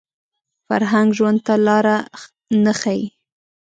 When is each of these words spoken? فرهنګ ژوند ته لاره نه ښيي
فرهنګ 0.67 1.07
ژوند 1.17 1.39
ته 1.45 1.53
لاره 1.67 1.95
نه 2.63 2.73
ښيي 2.79 3.05